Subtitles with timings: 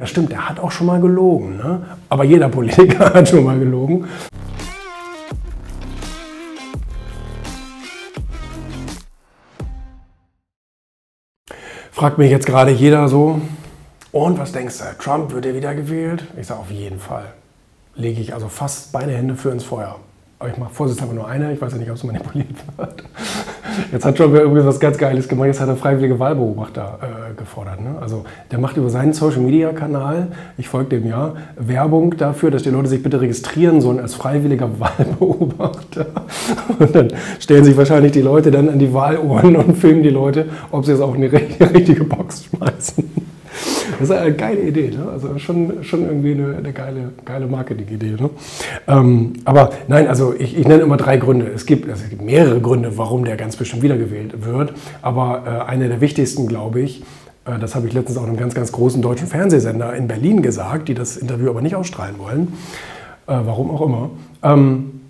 [0.00, 1.58] Ja, stimmt, der hat auch schon mal gelogen.
[1.58, 1.82] Ne?
[2.08, 4.08] Aber jeder Politiker hat schon mal gelogen.
[11.92, 13.42] Fragt mich jetzt gerade jeder so,
[14.12, 16.24] und was denkst du, Trump wird er wieder gewählt?
[16.36, 17.32] Ich sage auf jeden Fall.
[17.94, 20.00] Lege ich also fast beide Hände für ins Feuer.
[20.38, 23.04] Aber ich mache vorsichtshalber nur eine, ich weiß ja nicht, ob es manipuliert wird.
[23.92, 25.46] Jetzt hat Trump ja irgendwie was ganz Geiles gemacht.
[25.46, 27.80] Jetzt hat er freiwillige Wahlbeobachter äh, gefordert.
[27.80, 27.96] Ne?
[28.00, 30.28] Also der macht über seinen Social-Media-Kanal,
[30.58, 34.68] ich folge dem ja, Werbung dafür, dass die Leute sich bitte registrieren sollen als freiwilliger
[34.80, 36.06] Wahlbeobachter.
[36.78, 40.46] Und dann stellen sich wahrscheinlich die Leute dann an die Wahluhren und filmen die Leute,
[40.70, 41.26] ob sie es auch in die
[41.64, 43.29] richtige Box schmeißen.
[44.00, 45.10] Das ist eine geile Idee, ne?
[45.12, 48.16] also schon, schon irgendwie eine, eine geile, geile Marketing-Idee.
[48.18, 48.30] Ne?
[48.88, 51.46] Ähm, aber nein, also ich, ich, nenne immer drei Gründe.
[51.54, 54.72] Es gibt, also es gibt mehrere Gründe, warum der ganz bestimmt wiedergewählt wird.
[55.02, 57.02] Aber äh, einer der wichtigsten, glaube ich,
[57.44, 60.88] äh, das habe ich letztens auch einem ganz, ganz großen deutschen Fernsehsender in Berlin gesagt,
[60.88, 62.48] die das Interview aber nicht ausstrahlen wollen.
[63.26, 64.10] Äh, warum auch immer.
[64.42, 65.00] Ähm,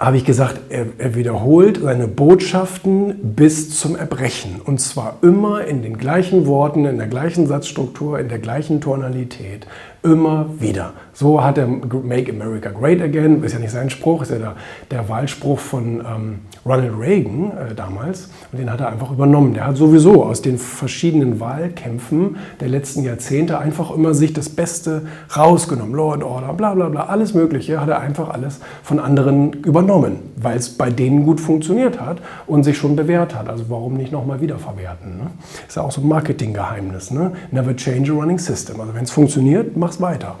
[0.00, 4.62] habe ich gesagt, er, er, wiederholt seine Botschaften bis zum Erbrechen.
[4.64, 9.66] Und zwar immer in den gleichen Worten, in der gleichen Satzstruktur, in der gleichen Tonalität.
[10.02, 10.94] Immer wieder.
[11.12, 14.56] So hat er Make America Great Again, ist ja nicht sein Spruch, ist ja der,
[14.90, 18.28] der Wahlspruch von ähm, Ronald Reagan äh, damals.
[18.52, 19.54] Und den hat er einfach übernommen.
[19.54, 25.02] Der hat sowieso aus den verschiedenen Wahlkämpfen der letzten Jahrzehnte einfach immer sich das Beste
[25.36, 25.94] rausgenommen.
[25.94, 30.16] Law and Order, bla bla bla, alles Mögliche hat er einfach alles von anderen übernommen,
[30.36, 33.48] weil es bei denen gut funktioniert hat und sich schon bewährt hat.
[33.48, 35.16] Also warum nicht nochmal wiederverwerten?
[35.16, 35.30] Ne?
[35.66, 37.10] Ist ja auch so ein Marketinggeheimnis.
[37.10, 37.32] Ne?
[37.50, 38.80] Never change a running system.
[38.80, 40.36] Also wenn es funktioniert, mach's weiter.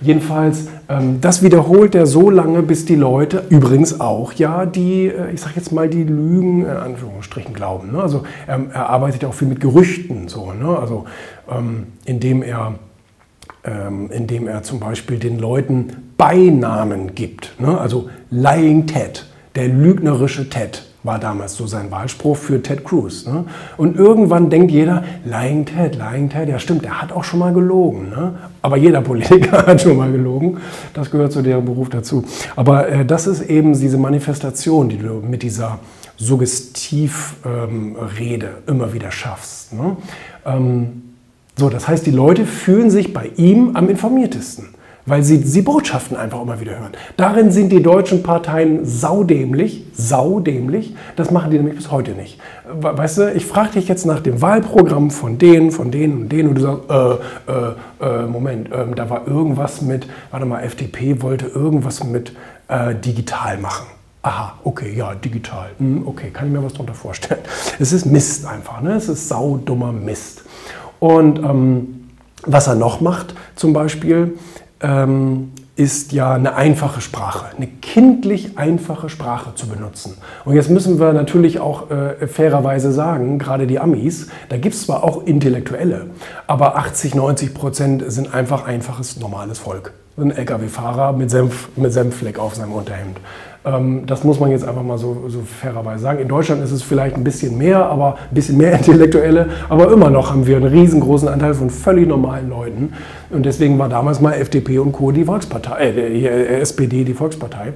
[0.00, 5.32] Jedenfalls, ähm, das wiederholt er so lange, bis die Leute, übrigens auch, ja, die, äh,
[5.32, 7.92] ich jetzt mal, die Lügen, in Anführungsstrichen, glauben.
[7.92, 8.02] Ne?
[8.02, 10.78] Also er, er, arbeitet auch viel mit Gerüchten, so, ne?
[10.78, 11.06] also
[11.50, 12.74] ähm, indem er
[13.66, 17.60] ähm, indem er zum Beispiel den Leuten Beinamen gibt.
[17.60, 17.78] Ne?
[17.78, 23.26] Also Lying Ted, der lügnerische Ted war damals so sein Wahlspruch für Ted Cruz.
[23.26, 23.44] Ne?
[23.76, 27.52] Und irgendwann denkt jeder, Lying Ted, Lying Ted, ja stimmt, der hat auch schon mal
[27.52, 28.10] gelogen.
[28.10, 28.34] Ne?
[28.62, 30.58] Aber jeder Politiker hat schon mal gelogen.
[30.92, 32.24] Das gehört zu deren Beruf dazu.
[32.56, 35.78] Aber äh, das ist eben diese Manifestation, die du mit dieser
[36.16, 39.72] Suggestivrede ähm, immer wieder schaffst.
[39.72, 39.96] Ne?
[40.44, 41.02] Ähm,
[41.56, 46.16] so, das heißt, die Leute fühlen sich bei ihm am informiertesten weil sie die Botschaften
[46.16, 46.92] einfach immer wieder hören.
[47.16, 50.94] Darin sind die deutschen Parteien saudämlich, saudämlich.
[51.14, 52.38] Das machen die nämlich bis heute nicht.
[52.68, 56.48] Weißt du, ich frage dich jetzt nach dem Wahlprogramm von denen, von denen und denen
[56.48, 61.22] und du sagst, äh, äh, äh, Moment, äh, da war irgendwas mit, warte mal, FDP
[61.22, 62.32] wollte irgendwas mit
[62.68, 63.86] äh, digital machen.
[64.22, 65.70] Aha, okay, ja, digital.
[65.78, 67.40] Hm, okay, kann ich mir was darunter vorstellen.
[67.78, 68.94] Es ist Mist einfach, ne?
[68.94, 70.42] es ist saudummer Mist.
[70.98, 72.08] Und ähm,
[72.44, 74.36] was er noch macht, zum Beispiel,
[74.80, 80.16] ähm, ist ja eine einfache Sprache, eine kindlich einfache Sprache zu benutzen.
[80.44, 84.86] Und jetzt müssen wir natürlich auch äh, fairerweise sagen, gerade die Amis, da gibt es
[84.86, 86.06] zwar auch Intellektuelle,
[86.46, 89.92] aber 80, 90 Prozent sind einfach einfaches, normales Volk.
[90.18, 93.18] Ein Lkw-Fahrer mit, Senf, mit Senffleck auf seinem Unterhemd.
[93.66, 96.20] Ähm, das muss man jetzt einfach mal so, so, fairerweise sagen.
[96.20, 100.08] In Deutschland ist es vielleicht ein bisschen mehr, aber ein bisschen mehr Intellektuelle, aber immer
[100.08, 102.92] noch haben wir einen riesengroßen Anteil von völlig normalen Leuten.
[103.28, 105.10] Und deswegen war damals mal FDP und Co.
[105.10, 107.72] die Volkspartei, äh, äh SPD die Volkspartei,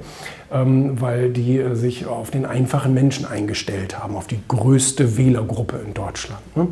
[0.53, 5.81] ähm, weil die äh, sich auf den einfachen Menschen eingestellt haben, auf die größte Wählergruppe
[5.85, 6.41] in Deutschland.
[6.57, 6.69] Ne?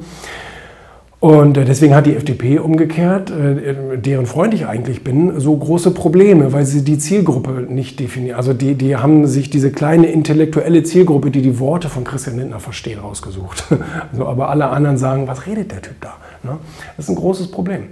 [1.21, 5.91] Und äh, deswegen hat die FDP umgekehrt, äh, deren Freund ich eigentlich bin, so große
[5.91, 8.37] Probleme, weil sie die Zielgruppe nicht definieren.
[8.37, 12.61] Also die, die haben sich diese kleine intellektuelle Zielgruppe, die die Worte von Christian Lindner
[12.61, 13.65] versteht, rausgesucht.
[14.13, 16.15] Also, aber alle anderen sagen, was redet der Typ da?
[16.43, 16.59] Ne?
[16.97, 17.85] Das ist ein großes Problem.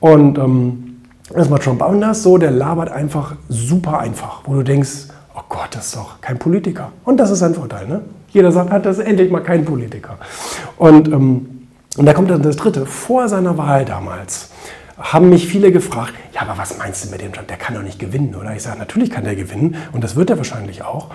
[0.00, 0.96] Und ähm,
[1.34, 5.68] das macht Trump anders so, der labert einfach super einfach, wo du denkst, oh Gott,
[5.72, 6.92] das ist doch kein Politiker.
[7.04, 7.88] Und das ist ein Vorteil.
[7.88, 8.02] Ne?
[8.28, 10.18] Jeder sagt, hat das endlich mal kein Politiker.
[10.76, 11.65] Und ähm,
[11.96, 12.86] und da kommt dann das Dritte.
[12.86, 14.50] Vor seiner Wahl damals
[14.98, 17.48] haben mich viele gefragt, ja, aber was meinst du mit dem Trump?
[17.48, 18.54] Der kann doch nicht gewinnen, oder?
[18.54, 21.10] Ich sage, natürlich kann der gewinnen und das wird er wahrscheinlich auch,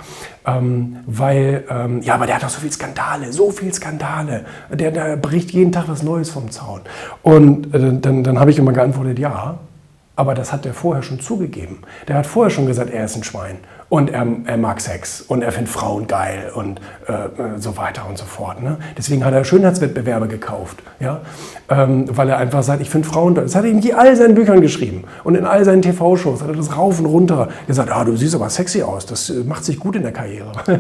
[0.45, 4.45] ähm, weil, ähm, ja, aber der hat doch so viel Skandale, so viel Skandale.
[4.71, 6.81] Der, der bricht jeden Tag was Neues vom Zaun.
[7.23, 9.57] Und äh, dann, dann habe ich immer geantwortet, ja,
[10.21, 11.79] Aber das hat er vorher schon zugegeben.
[12.07, 13.57] Der hat vorher schon gesagt, er ist ein Schwein
[13.89, 18.19] und er, er mag Sex und er findet Frauen geil und äh, so weiter und
[18.19, 18.61] so fort.
[18.61, 18.77] Ne?
[18.95, 21.21] Deswegen hat er Schönheitswettbewerbe gekauft, ja?
[21.69, 23.45] Ähm, weil er einfach sagt, ich finde Frauen toll.
[23.45, 26.55] Das hat er in all seinen Büchern geschrieben und in all seinen TV-Shows hat er
[26.55, 29.79] das rauf und runter gesagt, ah, du siehst aber sexy aus, das äh, macht sich
[29.79, 30.51] gut in der Karriere.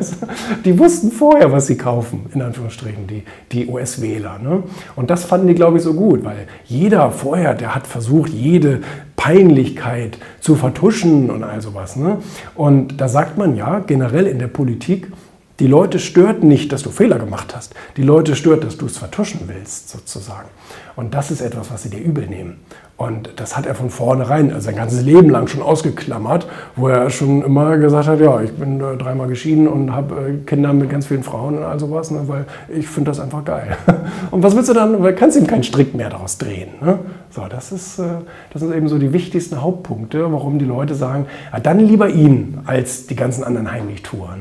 [0.65, 4.37] die wussten vorher, was sie kaufen, in Anführungsstrichen, die, die US-Wähler.
[4.37, 4.63] Ne?
[4.95, 8.81] Und das fanden die, glaube ich, so gut, weil jeder vorher, der hat versucht, jede
[9.21, 11.95] Peinlichkeit zu vertuschen und all sowas.
[11.95, 12.17] Ne?
[12.55, 15.11] Und da sagt man ja generell in der Politik,
[15.59, 17.75] die Leute stört nicht, dass du Fehler gemacht hast.
[17.97, 20.49] Die Leute stört, dass du es vertuschen willst, sozusagen.
[20.95, 22.61] Und das ist etwas, was sie dir übel nehmen.
[23.01, 26.45] Und das hat er von vornherein, also sein ganzes Leben lang schon ausgeklammert,
[26.75, 30.45] wo er schon immer gesagt hat, ja, ich bin äh, dreimal geschieden und habe äh,
[30.45, 33.75] Kinder mit ganz vielen Frauen und all sowas, ne, weil ich finde das einfach geil.
[34.29, 36.69] Und was willst du dann, weil kannst ihm keinen Strick mehr daraus drehen.
[36.79, 36.99] Ne?
[37.31, 38.03] So, das, ist, äh,
[38.53, 42.59] das sind eben so die wichtigsten Hauptpunkte, warum die Leute sagen, ja, dann lieber ihn
[42.65, 44.35] als die ganzen anderen Heimlichtouren.
[44.35, 44.39] Ne?